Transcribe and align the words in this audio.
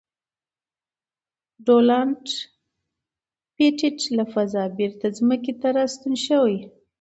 ډونلډ 1.65 2.25
پېټټ 3.55 3.97
له 4.17 4.23
فضا 4.33 4.63
بېرته 4.77 5.05
ځمکې 5.17 5.53
ته 5.61 5.67
راستون 5.77 6.13
شوی. 6.25 6.57